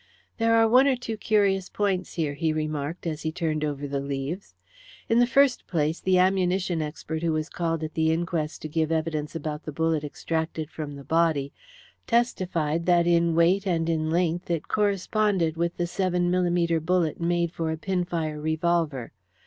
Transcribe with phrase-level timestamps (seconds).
[0.39, 3.99] "There are one or two curious points here," he remarked, as he turned over the
[3.99, 4.55] leaves.
[5.07, 8.91] "In the first place, the ammunition expert who was called at the inquest to give
[8.91, 11.53] evidence about the bullet extracted from the body
[12.07, 17.51] testified that in weight and in length it corresponded with the seven millimetre bullet made
[17.51, 19.13] for a pinfire revolver.